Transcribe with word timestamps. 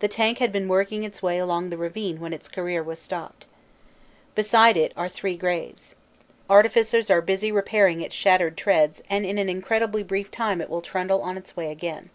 The 0.00 0.06
tank 0.08 0.36
had 0.36 0.52
been 0.52 0.68
working 0.68 1.02
its 1.02 1.22
way 1.22 1.38
along 1.38 1.70
the 1.70 1.78
ravine 1.78 2.20
when 2.20 2.34
its 2.34 2.46
career 2.46 2.82
was 2.82 2.98
stopped. 2.98 3.46
Beside 4.34 4.76
it 4.76 4.92
are 4.98 5.08
three 5.08 5.34
graves. 5.34 5.94
Arti 6.50 6.68
ficers 6.68 7.08
are 7.08 7.22
busy 7.22 7.50
repairing 7.50 8.02
its 8.02 8.14
shattered 8.14 8.58
treads 8.58 9.02
and 9.08 9.24
in 9.24 9.38
an 9.38 9.46
incred 9.48 9.80
ibly 9.80 10.06
brief 10.06 10.30
time 10.30 10.60
it 10.60 10.68
will 10.68 10.82
trundle 10.82 11.22
on 11.22 11.38
its 11.38 11.56
way 11.56 11.70
again. 11.72 12.10